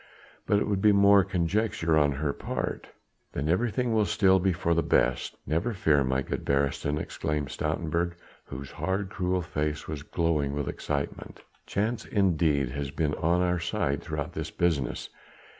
[0.47, 2.87] But it would be mere conjecture on her part."
[3.33, 8.15] "Then everything will still be for the best, never fear, my good Beresteyn," exclaimed Stoutenburg,
[8.45, 11.41] whose hard, cruel face was glowing with excitement.
[11.67, 15.07] "Chance indeed has been on our side throughout this business.